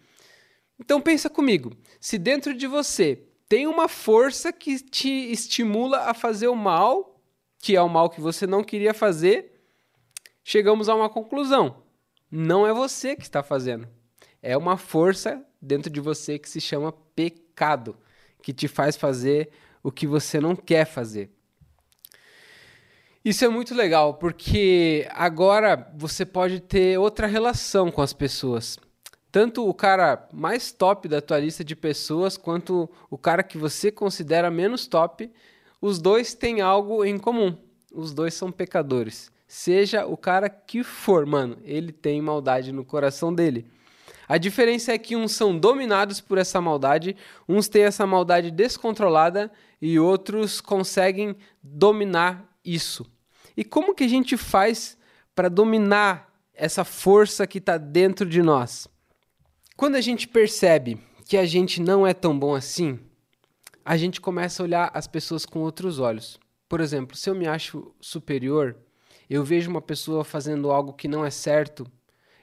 Então 0.79 0.99
pensa 0.99 1.29
comigo, 1.29 1.71
se 2.01 2.17
dentro 2.17 2.53
de 2.53 2.67
você 2.67 3.23
tem 3.47 3.65
uma 3.65 3.87
força 3.87 4.51
que 4.51 4.79
te 4.79 5.31
estimula 5.31 6.09
a 6.09 6.13
fazer 6.13 6.47
o 6.49 6.55
mal, 6.55 7.21
que 7.59 7.75
é 7.75 7.81
o 7.81 7.87
mal 7.87 8.09
que 8.09 8.19
você 8.19 8.45
não 8.45 8.63
queria 8.63 8.93
fazer, 8.93 9.61
chegamos 10.43 10.89
a 10.89 10.95
uma 10.95 11.09
conclusão. 11.09 11.83
Não 12.29 12.67
é 12.67 12.73
você 12.73 13.15
que 13.15 13.23
está 13.23 13.41
fazendo. 13.41 13.87
É 14.41 14.57
uma 14.57 14.75
força 14.75 15.43
dentro 15.61 15.89
de 15.89 16.01
você 16.01 16.37
que 16.37 16.49
se 16.49 16.59
chama 16.59 16.91
pecado, 16.91 17.97
que 18.45 18.53
te 18.53 18.67
faz 18.67 18.95
fazer 18.95 19.49
o 19.81 19.91
que 19.91 20.05
você 20.05 20.39
não 20.39 20.55
quer 20.55 20.85
fazer. 20.85 21.31
Isso 23.23 23.43
é 23.43 23.49
muito 23.49 23.73
legal, 23.73 24.13
porque 24.13 25.07
agora 25.15 25.91
você 25.97 26.23
pode 26.23 26.59
ter 26.59 26.99
outra 26.99 27.25
relação 27.25 27.89
com 27.89 28.03
as 28.03 28.13
pessoas. 28.13 28.77
tanto 29.31 29.67
o 29.67 29.73
cara 29.73 30.29
mais 30.31 30.71
top 30.71 31.07
da 31.07 31.19
tua 31.21 31.39
lista 31.39 31.63
de 31.63 31.75
pessoas 31.75 32.37
quanto 32.37 32.87
o 33.09 33.17
cara 33.17 33.41
que 33.41 33.57
você 33.57 33.91
considera 33.91 34.51
menos 34.51 34.85
top, 34.85 35.29
os 35.81 35.99
dois 35.99 36.35
têm 36.35 36.61
algo 36.61 37.03
em 37.03 37.17
comum. 37.17 37.57
Os 37.91 38.13
dois 38.13 38.35
são 38.35 38.51
pecadores. 38.51 39.31
Seja 39.47 40.05
o 40.05 40.15
cara 40.15 40.49
que 40.49 40.83
for, 40.83 41.25
mano, 41.25 41.57
ele 41.63 41.91
tem 41.91 42.21
maldade 42.21 42.71
no 42.71 42.85
coração 42.85 43.33
dele. 43.33 43.65
A 44.27 44.37
diferença 44.37 44.91
é 44.91 44.97
que 44.97 45.15
uns 45.15 45.33
são 45.33 45.57
dominados 45.57 46.19
por 46.19 46.37
essa 46.37 46.59
maldade, 46.59 47.15
uns 47.47 47.67
têm 47.67 47.83
essa 47.83 48.07
maldade 48.07 48.49
descontrolada 48.51 49.51
e 49.81 49.99
outros 49.99 50.59
conseguem 50.59 51.35
dominar 51.61 52.49
isso. 52.63 53.05
E 53.55 53.63
como 53.63 53.93
que 53.93 54.03
a 54.03 54.07
gente 54.07 54.35
faz 54.35 54.97
para 55.35 55.49
dominar 55.49 56.33
essa 56.53 56.83
força 56.83 57.45
que 57.45 57.59
está 57.59 57.77
dentro 57.77 58.27
de 58.27 58.41
nós? 58.41 58.87
Quando 59.77 59.95
a 59.95 60.01
gente 60.01 60.27
percebe 60.27 60.97
que 61.27 61.37
a 61.37 61.45
gente 61.45 61.81
não 61.81 62.05
é 62.05 62.13
tão 62.13 62.37
bom 62.37 62.55
assim, 62.55 62.99
a 63.83 63.97
gente 63.97 64.19
começa 64.19 64.61
a 64.61 64.65
olhar 64.65 64.91
as 64.93 65.05
pessoas 65.05 65.45
com 65.45 65.59
outros 65.59 65.99
olhos. 65.99 66.39
Por 66.67 66.81
exemplo, 66.81 67.15
se 67.15 67.29
eu 67.29 67.35
me 67.35 67.47
acho 67.47 67.93
superior, 68.01 68.75
eu 69.29 69.43
vejo 69.43 69.69
uma 69.69 69.81
pessoa 69.81 70.23
fazendo 70.23 70.71
algo 70.71 70.93
que 70.93 71.07
não 71.07 71.23
é 71.23 71.29
certo, 71.29 71.85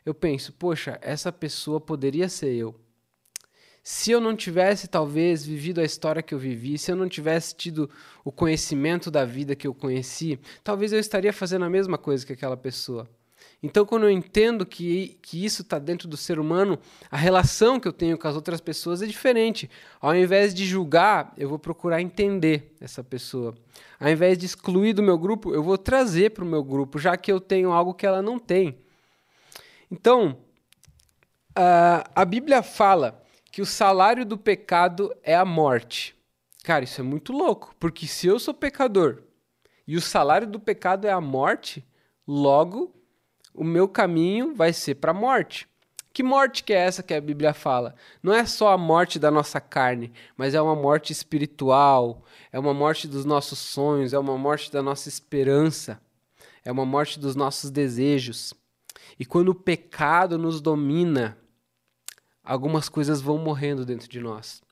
eu 0.04 0.14
penso, 0.14 0.52
poxa, 0.52 0.98
essa 1.00 1.30
pessoa 1.32 1.80
poderia 1.80 2.28
ser 2.28 2.52
eu. 2.54 2.74
Se 3.84 4.12
eu 4.12 4.20
não 4.20 4.36
tivesse, 4.36 4.86
talvez, 4.86 5.44
vivido 5.44 5.80
a 5.80 5.84
história 5.84 6.22
que 6.22 6.32
eu 6.32 6.38
vivi, 6.38 6.78
se 6.78 6.92
eu 6.92 6.96
não 6.96 7.08
tivesse 7.08 7.56
tido 7.56 7.90
o 8.24 8.30
conhecimento 8.30 9.10
da 9.10 9.24
vida 9.24 9.56
que 9.56 9.66
eu 9.66 9.74
conheci, 9.74 10.38
talvez 10.62 10.92
eu 10.92 11.00
estaria 11.00 11.32
fazendo 11.32 11.64
a 11.64 11.70
mesma 11.70 11.98
coisa 11.98 12.24
que 12.24 12.32
aquela 12.32 12.56
pessoa. 12.56 13.08
Então, 13.60 13.84
quando 13.84 14.04
eu 14.04 14.10
entendo 14.10 14.64
que, 14.64 15.18
que 15.22 15.44
isso 15.44 15.62
está 15.62 15.78
dentro 15.78 16.08
do 16.08 16.16
ser 16.16 16.38
humano, 16.38 16.78
a 17.10 17.16
relação 17.16 17.78
que 17.78 17.86
eu 17.86 17.92
tenho 17.92 18.18
com 18.18 18.26
as 18.26 18.36
outras 18.36 18.60
pessoas 18.60 19.02
é 19.02 19.06
diferente. 19.06 19.70
Ao 20.00 20.14
invés 20.14 20.52
de 20.52 20.64
julgar, 20.64 21.32
eu 21.36 21.48
vou 21.48 21.58
procurar 21.58 22.00
entender 22.00 22.74
essa 22.80 23.02
pessoa. 23.04 23.54
Ao 24.00 24.08
invés 24.08 24.36
de 24.36 24.46
excluir 24.46 24.92
do 24.92 25.02
meu 25.02 25.18
grupo, 25.18 25.54
eu 25.54 25.62
vou 25.62 25.78
trazer 25.78 26.30
para 26.30 26.44
o 26.44 26.46
meu 26.46 26.62
grupo, 26.62 26.98
já 26.98 27.16
que 27.16 27.30
eu 27.30 27.40
tenho 27.40 27.72
algo 27.72 27.94
que 27.94 28.06
ela 28.06 28.20
não 28.22 28.38
tem. 28.38 28.78
Então, 29.92 30.38
a, 31.54 32.10
a 32.14 32.24
Bíblia 32.24 32.62
fala 32.62 33.22
que 33.50 33.60
o 33.60 33.66
salário 33.66 34.24
do 34.24 34.38
pecado 34.38 35.14
é 35.22 35.36
a 35.36 35.44
morte. 35.44 36.16
Cara, 36.64 36.82
isso 36.82 37.02
é 37.02 37.04
muito 37.04 37.30
louco, 37.30 37.76
porque 37.78 38.06
se 38.06 38.26
eu 38.26 38.38
sou 38.40 38.54
pecador 38.54 39.22
e 39.86 39.94
o 39.94 40.00
salário 40.00 40.46
do 40.46 40.58
pecado 40.58 41.06
é 41.06 41.10
a 41.10 41.20
morte, 41.20 41.86
logo 42.26 42.94
o 43.52 43.62
meu 43.62 43.86
caminho 43.86 44.54
vai 44.54 44.72
ser 44.72 44.94
para 44.94 45.10
a 45.10 45.14
morte. 45.14 45.68
Que 46.10 46.22
morte 46.22 46.64
que 46.64 46.72
é 46.72 46.78
essa 46.78 47.02
que 47.02 47.12
a 47.12 47.20
Bíblia 47.20 47.52
fala? 47.52 47.94
Não 48.22 48.32
é 48.32 48.46
só 48.46 48.72
a 48.72 48.78
morte 48.78 49.18
da 49.18 49.30
nossa 49.30 49.60
carne, 49.60 50.10
mas 50.38 50.54
é 50.54 50.62
uma 50.62 50.74
morte 50.74 51.12
espiritual, 51.12 52.24
é 52.50 52.58
uma 52.58 52.72
morte 52.72 53.06
dos 53.06 53.26
nossos 53.26 53.58
sonhos, 53.58 54.14
é 54.14 54.18
uma 54.18 54.38
morte 54.38 54.72
da 54.72 54.82
nossa 54.82 55.10
esperança, 55.10 56.00
é 56.64 56.72
uma 56.72 56.86
morte 56.86 57.20
dos 57.20 57.36
nossos 57.36 57.70
desejos. 57.70 58.54
E 59.18 59.24
quando 59.24 59.50
o 59.50 59.54
pecado 59.54 60.38
nos 60.38 60.60
domina, 60.60 61.38
algumas 62.42 62.88
coisas 62.88 63.20
vão 63.20 63.38
morrendo 63.38 63.84
dentro 63.84 64.08
de 64.08 64.20
nós. 64.20 64.62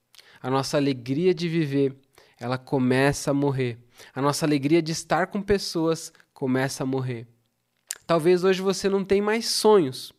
A 0.41 0.51
nossa 0.51 0.77
alegria 0.77 1.35
de 1.35 1.49
viver, 1.49 1.97
ela 2.39 2.57
começa 2.57 3.31
a 3.31 3.35
morrer. 3.35 3.79
A 4.15 4.23
nossa 4.23 4.47
alegria 4.47 4.81
de 4.81 4.93
estar 4.93 5.27
com 5.27 5.43
pessoas 5.43 6.13
começa 6.33 6.83
a 6.83 6.87
morrer. 6.87 7.27
Talvez 8.07 8.43
hoje 8.43 8.63
você 8.63 8.89
não 8.89 9.05
tenha 9.05 9.23
mais 9.23 9.47
sonhos, 9.47 10.13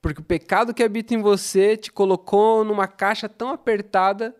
porque 0.00 0.20
o 0.20 0.24
pecado 0.24 0.74
que 0.74 0.82
habita 0.82 1.14
em 1.14 1.22
você 1.22 1.76
te 1.76 1.90
colocou 1.90 2.64
numa 2.64 2.86
caixa 2.86 3.28
tão 3.28 3.50
apertada 3.50 4.36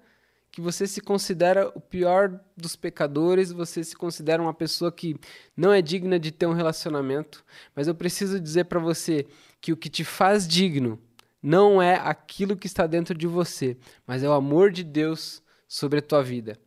que 0.52 0.60
você 0.60 0.86
se 0.86 1.00
considera 1.00 1.72
o 1.74 1.80
pior 1.80 2.38
dos 2.54 2.76
pecadores, 2.76 3.50
você 3.50 3.82
se 3.82 3.96
considera 3.96 4.42
uma 4.42 4.52
pessoa 4.52 4.92
que 4.92 5.16
não 5.56 5.72
é 5.72 5.80
digna 5.80 6.20
de 6.20 6.30
ter 6.30 6.46
um 6.46 6.52
relacionamento. 6.52 7.42
Mas 7.74 7.88
eu 7.88 7.94
preciso 7.94 8.38
dizer 8.38 8.64
para 8.64 8.78
você 8.78 9.26
que 9.62 9.72
o 9.72 9.76
que 9.76 9.88
te 9.88 10.04
faz 10.04 10.46
digno 10.46 11.00
não 11.42 11.80
é 11.80 11.96
aquilo 11.96 12.54
que 12.54 12.66
está 12.66 12.86
dentro 12.86 13.16
de 13.16 13.26
você, 13.26 13.78
mas 14.06 14.22
é 14.22 14.28
o 14.28 14.32
amor 14.32 14.70
de 14.70 14.84
Deus 14.84 15.42
sobre 15.66 16.00
a 16.00 16.02
tua 16.02 16.22
vida. 16.22 16.58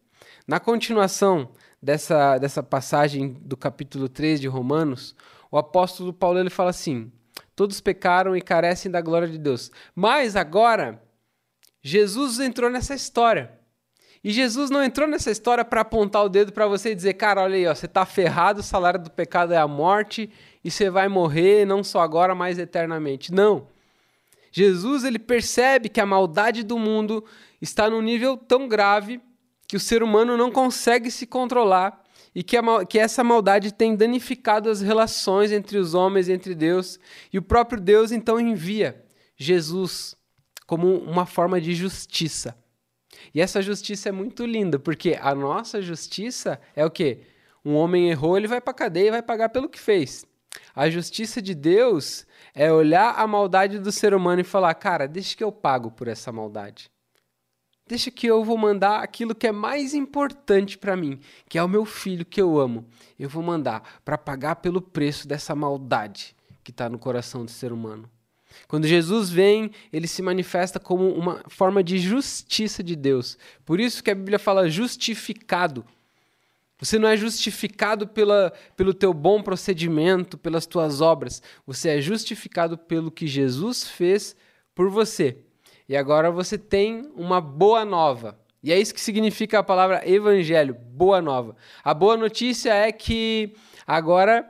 Na 0.47 0.59
continuação 0.59 1.51
dessa, 1.79 2.39
dessa 2.39 2.63
passagem 2.63 3.33
do 3.33 3.55
capítulo 3.55 4.09
3 4.09 4.41
de 4.41 4.47
Romanos, 4.47 5.15
o 5.51 5.59
apóstolo 5.59 6.11
Paulo 6.11 6.39
ele 6.39 6.49
fala 6.49 6.71
assim: 6.71 7.11
todos 7.55 7.79
pecaram 7.79 8.35
e 8.35 8.41
carecem 8.41 8.91
da 8.91 8.99
glória 8.99 9.27
de 9.27 9.37
Deus. 9.37 9.71
Mas 9.93 10.35
agora, 10.35 11.01
Jesus 11.83 12.39
entrou 12.39 12.71
nessa 12.71 12.95
história. 12.95 13.63
E 14.25 14.31
Jesus 14.31 14.71
não 14.71 14.83
entrou 14.83 15.07
nessa 15.07 15.29
história 15.29 15.63
para 15.63 15.81
apontar 15.81 16.25
o 16.25 16.29
dedo 16.29 16.51
para 16.51 16.65
você 16.65 16.89
e 16.89 16.95
dizer, 16.95 17.13
cara, 17.13 17.43
olha 17.43 17.57
aí, 17.57 17.67
ó, 17.67 17.75
você 17.75 17.85
está 17.85 18.03
ferrado, 18.07 18.61
o 18.61 18.63
salário 18.63 18.99
do 18.99 19.11
pecado 19.11 19.53
é 19.53 19.57
a 19.57 19.67
morte 19.67 20.31
e 20.63 20.71
você 20.71 20.89
vai 20.89 21.07
morrer 21.07 21.63
não 21.63 21.83
só 21.83 21.99
agora, 21.99 22.33
mas 22.33 22.57
eternamente. 22.57 23.31
Não. 23.31 23.67
Jesus 24.51 25.03
ele 25.03 25.19
percebe 25.19 25.89
que 25.89 26.01
a 26.01 26.07
maldade 26.07 26.63
do 26.63 26.79
mundo 26.79 27.23
está 27.61 27.87
num 27.87 28.01
nível 28.01 28.35
tão 28.35 28.67
grave 28.67 29.21
que 29.67 29.77
o 29.77 29.79
ser 29.79 30.01
humano 30.01 30.35
não 30.35 30.51
consegue 30.51 31.11
se 31.11 31.27
controlar 31.27 32.03
e 32.33 32.41
que, 32.41 32.57
a, 32.57 32.63
que 32.83 32.97
essa 32.97 33.23
maldade 33.23 33.71
tem 33.71 33.95
danificado 33.95 34.71
as 34.71 34.81
relações 34.81 35.51
entre 35.51 35.77
os 35.77 35.93
homens 35.93 36.27
e 36.27 36.33
entre 36.33 36.55
Deus. 36.55 36.99
E 37.31 37.37
o 37.37 37.43
próprio 37.43 37.79
Deus 37.79 38.11
então 38.11 38.39
envia 38.39 39.05
Jesus 39.37 40.17
como 40.65 40.97
uma 40.97 41.27
forma 41.27 41.61
de 41.61 41.75
justiça. 41.75 42.57
E 43.33 43.41
essa 43.41 43.61
justiça 43.61 44.09
é 44.09 44.11
muito 44.11 44.45
linda, 44.45 44.79
porque 44.79 45.17
a 45.21 45.33
nossa 45.33 45.81
justiça 45.81 46.59
é 46.75 46.85
o 46.85 46.91
quê? 46.91 47.21
Um 47.63 47.75
homem 47.75 48.09
errou, 48.09 48.37
ele 48.37 48.47
vai 48.47 48.61
para 48.61 48.73
cadeia 48.73 49.07
e 49.07 49.11
vai 49.11 49.21
pagar 49.21 49.49
pelo 49.49 49.69
que 49.69 49.79
fez. 49.79 50.25
A 50.75 50.89
justiça 50.89 51.41
de 51.41 51.53
Deus 51.53 52.25
é 52.53 52.71
olhar 52.71 53.15
a 53.15 53.27
maldade 53.27 53.79
do 53.79 53.91
ser 53.91 54.13
humano 54.13 54.41
e 54.41 54.45
falar: 54.45 54.73
cara, 54.75 55.07
deixa 55.07 55.35
que 55.35 55.43
eu 55.43 55.51
pago 55.51 55.91
por 55.91 56.07
essa 56.07 56.31
maldade. 56.31 56.89
Deixa 57.87 58.09
que 58.09 58.25
eu 58.25 58.43
vou 58.43 58.57
mandar 58.57 59.03
aquilo 59.03 59.35
que 59.35 59.45
é 59.45 59.51
mais 59.51 59.93
importante 59.93 60.75
para 60.75 60.95
mim, 60.95 61.19
que 61.47 61.57
é 61.57 61.63
o 61.63 61.67
meu 61.67 61.85
filho 61.85 62.25
que 62.25 62.41
eu 62.41 62.57
amo. 62.57 62.87
Eu 63.17 63.29
vou 63.29 63.43
mandar 63.43 64.01
para 64.03 64.17
pagar 64.17 64.55
pelo 64.55 64.81
preço 64.81 65.27
dessa 65.27 65.53
maldade 65.53 66.35
que 66.63 66.71
está 66.71 66.89
no 66.89 66.97
coração 66.97 67.45
do 67.45 67.51
ser 67.51 67.71
humano. 67.71 68.09
Quando 68.67 68.87
Jesus 68.87 69.29
vem, 69.29 69.71
ele 69.91 70.07
se 70.07 70.21
manifesta 70.21 70.79
como 70.79 71.09
uma 71.13 71.43
forma 71.47 71.83
de 71.83 71.97
justiça 71.97 72.83
de 72.83 72.95
Deus. 72.95 73.37
Por 73.65 73.79
isso 73.79 74.03
que 74.03 74.11
a 74.11 74.15
Bíblia 74.15 74.39
fala 74.39 74.69
justificado. 74.69 75.85
Você 76.79 76.99
não 76.99 77.07
é 77.07 77.15
justificado 77.15 78.07
pela, 78.07 78.51
pelo 78.75 78.93
teu 78.93 79.13
bom 79.13 79.41
procedimento, 79.41 80.37
pelas 80.37 80.65
tuas 80.65 80.99
obras. 80.99 81.41
Você 81.65 81.89
é 81.89 82.01
justificado 82.01 82.77
pelo 82.77 83.11
que 83.11 83.27
Jesus 83.27 83.87
fez 83.87 84.35
por 84.73 84.89
você. 84.89 85.37
E 85.87 85.95
agora 85.95 86.31
você 86.31 86.57
tem 86.57 87.09
uma 87.15 87.39
boa 87.39 87.85
nova. 87.85 88.37
E 88.61 88.73
é 88.73 88.79
isso 88.79 88.93
que 88.93 88.99
significa 88.99 89.59
a 89.59 89.63
palavra 89.63 90.01
evangelho, 90.09 90.73
boa 90.73 91.21
nova. 91.21 91.55
A 91.83 91.93
boa 91.93 92.17
notícia 92.17 92.73
é 92.73 92.91
que 92.91 93.53
agora 93.85 94.43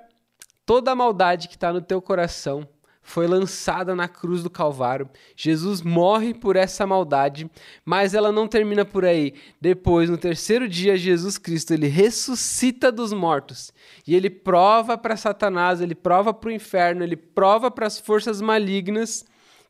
toda 0.66 0.92
a 0.92 0.96
maldade 0.96 1.48
que 1.48 1.56
está 1.56 1.72
no 1.72 1.82
teu 1.82 2.02
coração 2.02 2.68
foi 3.06 3.28
lançada 3.28 3.96
na 3.96 4.08
cruz 4.08 4.42
do 4.42 4.50
Calvário. 4.50 5.08
Jesus 5.36 5.84
morre 5.84 6.34
por 6.34 6.56
essa 6.56 6.88
maldade, 6.88 7.50
mas 7.86 8.16
ela 8.16 8.32
não 8.32 8.48
termina 8.48 8.84
por 8.84 9.06
aí. 9.06 9.36
Depois, 9.62 10.10
no 10.10 10.18
terceiro 10.18 10.68
dia, 10.68 10.98
Jesus 10.98 11.38
Cristo 11.38 11.72
ele 11.72 11.88
ressuscita 11.88 12.92
dos 12.92 13.14
mortos 13.14 13.72
e 14.08 14.16
ele 14.16 14.30
prova 14.30 14.98
para 14.98 15.16
Satanás, 15.16 15.80
ele 15.80 15.94
prova 15.94 16.34
para 16.34 16.50
o 16.50 16.52
inferno, 16.52 17.04
ele 17.04 17.16
prova 17.16 17.70
para 17.70 17.86
as 17.86 18.00
forças 18.00 18.42
malignas 18.42 19.24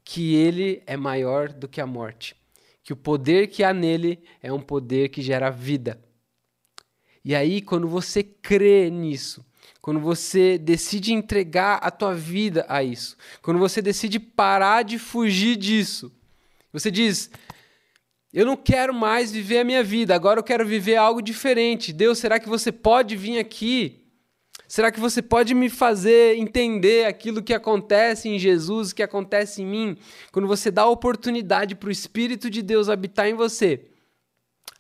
que 0.04 0.34
ele 0.36 0.82
é 0.88 0.96
maior 0.96 1.50
do 1.50 1.68
que 1.68 1.82
a 1.82 1.86
morte, 1.86 2.38
que 2.84 2.94
o 2.94 2.98
poder 2.98 3.48
que 3.48 3.66
há 3.66 3.74
nele 3.74 4.24
é 4.42 4.52
um 4.52 4.62
poder 4.62 5.10
que 5.10 5.22
gera 5.22 5.50
vida. 5.50 6.00
E 7.24 7.36
aí, 7.36 7.62
quando 7.62 7.88
você 7.88 8.24
crê 8.24 8.90
nisso, 8.90 9.46
quando 9.86 10.00
você 10.00 10.58
decide 10.58 11.14
entregar 11.14 11.76
a 11.76 11.92
tua 11.92 12.12
vida 12.12 12.66
a 12.68 12.84
isso, 12.84 13.16
quando 13.40 13.60
você 13.60 13.84
decide 13.84 14.20
parar 14.20 14.82
de 14.82 14.98
fugir 14.98 15.56
disso, 15.56 16.12
você 16.74 16.90
diz: 16.90 17.30
Eu 18.34 18.48
não 18.48 18.58
quero 18.58 18.96
mais 18.96 19.32
viver 19.32 19.60
a 19.60 19.64
minha 19.64 19.84
vida, 19.84 20.16
agora 20.16 20.40
eu 20.40 20.44
quero 20.44 20.66
viver 20.66 20.96
algo 20.96 21.22
diferente. 21.22 21.94
Deus, 21.94 22.18
será 22.18 22.40
que 22.40 22.50
você 22.50 22.72
pode 22.72 23.16
vir 23.16 23.38
aqui 23.38 24.02
Será 24.68 24.92
que 24.92 25.00
você 25.00 25.22
pode 25.22 25.54
me 25.54 25.70
fazer 25.70 26.36
entender 26.40 27.06
aquilo 27.06 27.44
que 27.44 27.54
acontece 27.54 28.28
em 28.28 28.40
Jesus, 28.40 28.92
que 28.92 29.04
acontece 29.04 29.62
em 29.62 29.66
mim, 29.68 29.98
quando 30.32 30.48
você 30.48 30.72
dá 30.72 30.82
a 30.82 30.90
oportunidade 30.90 31.76
para 31.76 31.90
o 31.90 31.92
Espírito 31.92 32.50
de 32.50 32.64
Deus 32.64 32.90
habitar 32.90 33.28
em 33.28 33.36
você? 33.36 33.86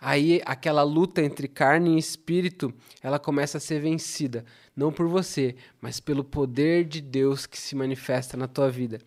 Aí 0.07 0.39
aquela 0.45 0.83
luta 0.83 1.19
entre 1.19 1.47
carne 1.47 1.95
e 1.95 1.97
espírito, 1.97 2.71
ela 3.01 3.17
começa 3.17 3.57
a 3.57 3.59
ser 3.59 3.81
vencida, 3.81 4.45
não 4.75 4.91
por 4.91 5.07
você, 5.07 5.55
mas 5.81 5.99
pelo 5.99 6.23
poder 6.23 6.85
de 6.85 7.01
Deus 7.01 7.47
que 7.47 7.59
se 7.59 7.75
manifesta 7.75 8.37
na 8.37 8.47
tua 8.47 8.69
vida. 8.69 9.01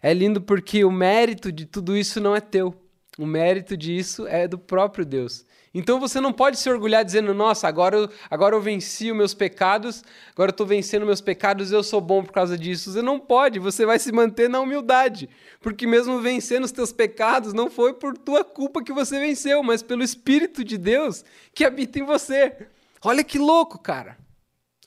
É 0.00 0.14
lindo 0.14 0.40
porque 0.40 0.84
o 0.84 0.92
mérito 0.92 1.50
de 1.50 1.66
tudo 1.66 1.96
isso 1.96 2.20
não 2.20 2.36
é 2.36 2.40
teu. 2.40 2.72
O 3.18 3.26
mérito 3.26 3.76
disso 3.76 4.24
é 4.28 4.46
do 4.46 4.56
próprio 4.56 5.04
Deus. 5.04 5.44
Então 5.72 6.00
você 6.00 6.20
não 6.20 6.32
pode 6.32 6.58
se 6.58 6.68
orgulhar 6.68 7.04
dizendo, 7.04 7.32
nossa, 7.32 7.68
agora 7.68 7.96
eu, 7.96 8.10
agora 8.28 8.56
eu 8.56 8.60
venci 8.60 9.10
os 9.10 9.16
meus 9.16 9.34
pecados, 9.34 10.02
agora 10.32 10.50
eu 10.50 10.52
estou 10.52 10.66
vencendo 10.66 11.06
meus 11.06 11.20
pecados, 11.20 11.70
eu 11.70 11.82
sou 11.84 12.00
bom 12.00 12.24
por 12.24 12.32
causa 12.32 12.58
disso. 12.58 12.92
Você 12.92 13.00
não 13.00 13.20
pode, 13.20 13.60
você 13.60 13.86
vai 13.86 13.98
se 14.00 14.10
manter 14.10 14.48
na 14.48 14.60
humildade. 14.60 15.28
Porque 15.60 15.86
mesmo 15.86 16.20
vencendo 16.20 16.64
os 16.64 16.72
teus 16.72 16.92
pecados, 16.92 17.52
não 17.52 17.70
foi 17.70 17.94
por 17.94 18.18
tua 18.18 18.42
culpa 18.42 18.82
que 18.82 18.92
você 18.92 19.20
venceu, 19.20 19.62
mas 19.62 19.80
pelo 19.80 20.02
Espírito 20.02 20.64
de 20.64 20.76
Deus 20.76 21.24
que 21.54 21.64
habita 21.64 22.00
em 22.00 22.04
você. 22.04 22.66
Olha 23.04 23.22
que 23.22 23.38
louco, 23.38 23.78
cara. 23.78 24.18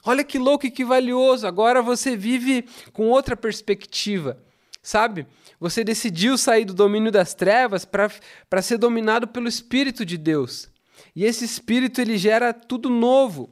Olha 0.04 0.22
que 0.22 0.38
louco 0.38 0.66
e 0.66 0.72
que 0.72 0.84
valioso. 0.84 1.48
Agora 1.48 1.82
você 1.82 2.18
vive 2.18 2.66
com 2.92 3.08
outra 3.08 3.38
perspectiva, 3.38 4.38
sabe? 4.82 5.26
Você 5.62 5.82
decidiu 5.82 6.38
sair 6.38 6.66
do 6.66 6.74
domínio 6.74 7.10
das 7.10 7.34
trevas 7.34 7.86
para 7.86 8.62
ser 8.62 8.78
dominado 8.78 9.30
pelo 9.30 9.48
Espírito 9.48 10.06
de 10.06 10.18
Deus. 10.18 10.73
E 11.16 11.24
esse 11.26 11.46
espírito 11.46 12.02
ele 12.02 12.18
gera 12.18 12.54
tudo 12.54 12.90
novo. 12.90 13.50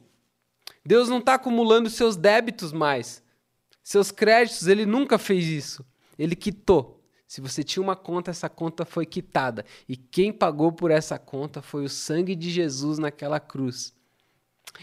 Deus 0.84 1.08
não 1.08 1.18
está 1.18 1.34
acumulando 1.34 1.88
seus 1.88 2.16
débitos 2.16 2.72
mais. 2.72 3.22
Seus 3.82 4.10
créditos, 4.10 4.66
ele 4.66 4.86
nunca 4.86 5.18
fez 5.18 5.46
isso. 5.46 5.84
Ele 6.18 6.34
quitou. 6.34 7.02
Se 7.26 7.40
você 7.40 7.64
tinha 7.64 7.82
uma 7.82 7.96
conta, 7.96 8.30
essa 8.30 8.48
conta 8.48 8.84
foi 8.84 9.06
quitada. 9.06 9.64
E 9.88 9.96
quem 9.96 10.32
pagou 10.32 10.70
por 10.72 10.90
essa 10.90 11.18
conta 11.18 11.62
foi 11.62 11.84
o 11.84 11.88
sangue 11.88 12.34
de 12.34 12.50
Jesus 12.50 12.98
naquela 12.98 13.40
cruz. 13.40 13.94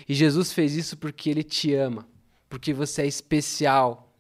E 0.08 0.14
Jesus 0.14 0.52
fez 0.52 0.76
isso 0.76 0.98
porque 0.98 1.30
ele 1.30 1.44
te 1.44 1.74
ama, 1.74 2.08
porque 2.50 2.74
você 2.74 3.04
é 3.04 3.08
especial. 3.08 4.14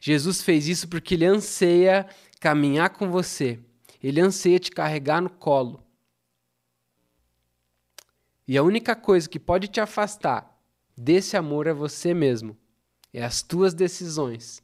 Jesus 0.00 0.42
fez 0.42 0.68
isso 0.68 0.88
porque 0.88 1.14
ele 1.14 1.26
anseia 1.26 2.06
caminhar 2.40 2.90
com 2.90 3.10
você. 3.10 3.58
Ele 4.02 4.20
anseia 4.20 4.58
te 4.58 4.70
carregar 4.70 5.20
no 5.20 5.30
colo. 5.30 5.85
E 8.46 8.56
a 8.56 8.62
única 8.62 8.94
coisa 8.94 9.28
que 9.28 9.40
pode 9.40 9.68
te 9.68 9.80
afastar 9.80 10.56
desse 10.96 11.36
amor 11.36 11.66
é 11.66 11.72
você 11.72 12.14
mesmo, 12.14 12.56
é 13.12 13.24
as 13.24 13.42
tuas 13.42 13.74
decisões. 13.74 14.62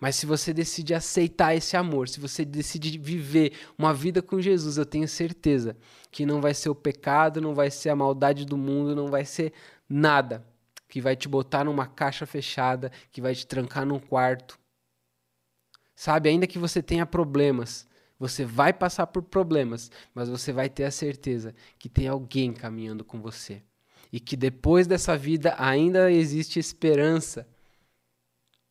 Mas 0.00 0.16
se 0.16 0.26
você 0.26 0.52
decide 0.52 0.94
aceitar 0.94 1.54
esse 1.54 1.76
amor, 1.76 2.08
se 2.08 2.18
você 2.18 2.44
decide 2.44 2.98
viver 2.98 3.52
uma 3.76 3.92
vida 3.92 4.22
com 4.22 4.40
Jesus, 4.40 4.78
eu 4.78 4.86
tenho 4.86 5.06
certeza 5.06 5.76
que 6.10 6.26
não 6.26 6.40
vai 6.40 6.54
ser 6.54 6.70
o 6.70 6.74
pecado, 6.74 7.40
não 7.40 7.54
vai 7.54 7.70
ser 7.70 7.90
a 7.90 7.96
maldade 7.96 8.44
do 8.44 8.56
mundo, 8.56 8.96
não 8.96 9.08
vai 9.08 9.24
ser 9.24 9.52
nada 9.88 10.44
que 10.88 11.00
vai 11.00 11.16
te 11.16 11.28
botar 11.28 11.64
numa 11.64 11.86
caixa 11.86 12.26
fechada, 12.26 12.90
que 13.12 13.20
vai 13.20 13.34
te 13.34 13.46
trancar 13.46 13.84
num 13.84 13.98
quarto. 13.98 14.58
Sabe, 15.94 16.28
ainda 16.28 16.46
que 16.46 16.58
você 16.58 16.82
tenha 16.82 17.06
problemas, 17.06 17.85
você 18.18 18.44
vai 18.44 18.72
passar 18.72 19.06
por 19.06 19.22
problemas, 19.22 19.90
mas 20.14 20.28
você 20.28 20.52
vai 20.52 20.68
ter 20.68 20.84
a 20.84 20.90
certeza 20.90 21.54
que 21.78 21.88
tem 21.88 22.08
alguém 22.08 22.52
caminhando 22.52 23.04
com 23.04 23.20
você. 23.20 23.62
E 24.12 24.18
que 24.18 24.36
depois 24.36 24.86
dessa 24.86 25.16
vida 25.16 25.54
ainda 25.58 26.10
existe 26.10 26.58
esperança. 26.58 27.46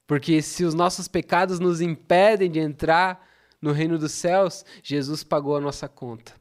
Porque 0.07 0.41
se 0.41 0.63
os 0.63 0.73
nossos 0.73 1.07
pecados 1.07 1.59
nos 1.59 1.81
impedem 1.81 2.49
de 2.49 2.59
entrar 2.59 3.27
no 3.61 3.71
reino 3.71 3.97
dos 3.97 4.13
céus, 4.13 4.65
Jesus 4.81 5.23
pagou 5.23 5.55
a 5.55 5.61
nossa 5.61 5.87
conta. 5.87 6.33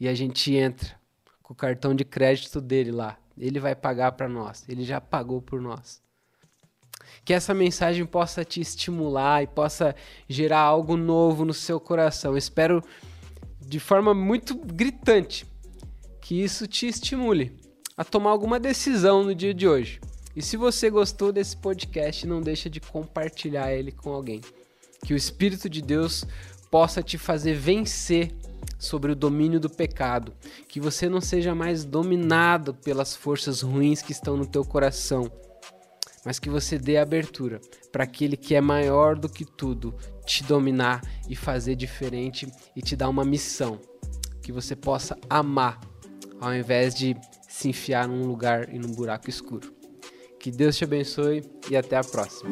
E 0.00 0.08
a 0.08 0.14
gente 0.14 0.54
entra 0.54 0.98
com 1.42 1.52
o 1.52 1.56
cartão 1.56 1.94
de 1.94 2.04
crédito 2.04 2.60
dele 2.60 2.92
lá. 2.92 3.18
Ele 3.36 3.60
vai 3.60 3.74
pagar 3.74 4.12
para 4.12 4.28
nós. 4.28 4.64
Ele 4.68 4.84
já 4.84 5.00
pagou 5.00 5.42
por 5.42 5.60
nós 5.60 6.02
que 7.24 7.32
essa 7.32 7.54
mensagem 7.54 8.04
possa 8.06 8.44
te 8.44 8.60
estimular 8.60 9.42
e 9.42 9.46
possa 9.46 9.94
gerar 10.28 10.60
algo 10.60 10.96
novo 10.96 11.44
no 11.44 11.54
seu 11.54 11.78
coração. 11.78 12.36
Espero 12.36 12.82
de 13.60 13.78
forma 13.78 14.14
muito 14.14 14.54
gritante 14.54 15.46
que 16.20 16.42
isso 16.42 16.66
te 16.66 16.86
estimule 16.86 17.56
a 17.96 18.04
tomar 18.04 18.30
alguma 18.30 18.60
decisão 18.60 19.22
no 19.24 19.34
dia 19.34 19.52
de 19.52 19.66
hoje. 19.66 20.00
E 20.36 20.42
se 20.42 20.56
você 20.56 20.88
gostou 20.88 21.32
desse 21.32 21.56
podcast, 21.56 22.26
não 22.26 22.40
deixa 22.40 22.70
de 22.70 22.80
compartilhar 22.80 23.72
ele 23.72 23.90
com 23.90 24.12
alguém. 24.12 24.40
Que 25.04 25.12
o 25.12 25.16
Espírito 25.16 25.68
de 25.68 25.82
Deus 25.82 26.24
possa 26.70 27.02
te 27.02 27.18
fazer 27.18 27.54
vencer 27.54 28.32
sobre 28.78 29.10
o 29.10 29.16
domínio 29.16 29.58
do 29.58 29.68
pecado, 29.68 30.32
que 30.68 30.80
você 30.80 31.08
não 31.08 31.20
seja 31.20 31.54
mais 31.54 31.84
dominado 31.84 32.72
pelas 32.72 33.16
forças 33.16 33.62
ruins 33.62 34.02
que 34.02 34.12
estão 34.12 34.36
no 34.36 34.46
teu 34.46 34.64
coração 34.64 35.30
mas 36.28 36.38
que 36.38 36.50
você 36.50 36.78
dê 36.78 36.98
abertura 36.98 37.58
para 37.90 38.04
aquele 38.04 38.36
que 38.36 38.54
é 38.54 38.60
maior 38.60 39.16
do 39.16 39.30
que 39.30 39.46
tudo 39.46 39.94
te 40.26 40.44
dominar 40.44 41.00
e 41.26 41.34
fazer 41.34 41.74
diferente 41.74 42.46
e 42.76 42.82
te 42.82 42.94
dar 42.94 43.08
uma 43.08 43.24
missão 43.24 43.80
que 44.42 44.52
você 44.52 44.76
possa 44.76 45.16
amar 45.30 45.80
ao 46.38 46.54
invés 46.54 46.94
de 46.94 47.16
se 47.48 47.70
enfiar 47.70 48.06
num 48.06 48.26
lugar 48.26 48.68
e 48.68 48.78
num 48.78 48.92
buraco 48.92 49.30
escuro. 49.30 49.72
Que 50.38 50.50
Deus 50.50 50.76
te 50.76 50.84
abençoe 50.84 51.42
e 51.70 51.74
até 51.74 51.96
a 51.96 52.04
próxima. 52.04 52.50